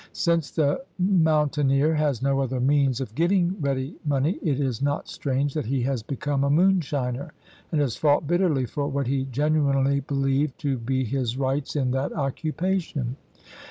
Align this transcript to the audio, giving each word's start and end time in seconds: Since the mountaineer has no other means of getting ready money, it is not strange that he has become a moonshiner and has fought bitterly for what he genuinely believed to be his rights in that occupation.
Since 0.13 0.49
the 0.49 0.83
mountaineer 0.97 1.93
has 1.93 2.23
no 2.23 2.39
other 2.39 2.59
means 2.59 3.01
of 3.01 3.13
getting 3.13 3.55
ready 3.61 3.93
money, 4.03 4.39
it 4.41 4.59
is 4.59 4.81
not 4.81 5.07
strange 5.07 5.53
that 5.53 5.67
he 5.67 5.83
has 5.83 6.01
become 6.01 6.43
a 6.43 6.49
moonshiner 6.49 7.33
and 7.71 7.79
has 7.79 7.95
fought 7.97 8.25
bitterly 8.25 8.65
for 8.65 8.87
what 8.87 9.05
he 9.05 9.25
genuinely 9.31 9.99
believed 9.99 10.57
to 10.61 10.79
be 10.79 11.03
his 11.03 11.37
rights 11.37 11.75
in 11.75 11.91
that 11.91 12.13
occupation. 12.13 13.15